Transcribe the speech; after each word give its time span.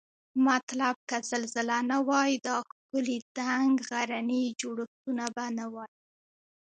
مطلب 0.47 0.95
که 1.09 1.17
زلزلې 1.29 1.79
نه 1.91 1.97
وای 2.07 2.31
دا 2.47 2.57
ښکلي 2.69 3.17
دنګ 3.37 3.73
غرني 3.89 4.43
جوړښتونه 4.59 5.25
به 5.35 5.45
نوای 5.59 5.91